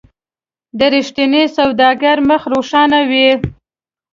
[0.77, 3.29] د رښتیني سوداګر مخ روښانه وي.